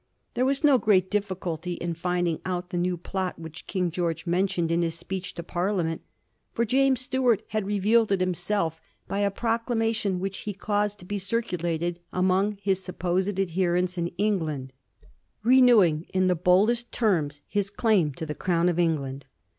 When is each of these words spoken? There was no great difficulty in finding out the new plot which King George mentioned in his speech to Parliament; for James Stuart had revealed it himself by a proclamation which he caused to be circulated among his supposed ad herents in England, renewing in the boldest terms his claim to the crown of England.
There 0.33 0.47
was 0.47 0.63
no 0.63 0.79
great 0.79 1.11
difficulty 1.11 1.73
in 1.73 1.93
finding 1.93 2.41
out 2.43 2.71
the 2.71 2.77
new 2.77 2.97
plot 2.97 3.37
which 3.37 3.67
King 3.67 3.91
George 3.91 4.25
mentioned 4.25 4.71
in 4.71 4.81
his 4.81 4.95
speech 4.95 5.35
to 5.35 5.43
Parliament; 5.43 6.01
for 6.53 6.65
James 6.65 7.01
Stuart 7.01 7.43
had 7.49 7.67
revealed 7.67 8.11
it 8.11 8.19
himself 8.19 8.81
by 9.07 9.19
a 9.19 9.29
proclamation 9.29 10.19
which 10.19 10.39
he 10.39 10.53
caused 10.53 10.97
to 10.97 11.05
be 11.05 11.19
circulated 11.19 11.99
among 12.11 12.57
his 12.63 12.83
supposed 12.83 13.39
ad 13.39 13.49
herents 13.51 13.95
in 13.95 14.07
England, 14.17 14.73
renewing 15.43 16.07
in 16.11 16.25
the 16.25 16.35
boldest 16.35 16.91
terms 16.91 17.41
his 17.47 17.69
claim 17.69 18.11
to 18.15 18.25
the 18.25 18.33
crown 18.33 18.69
of 18.69 18.79
England. 18.79 19.27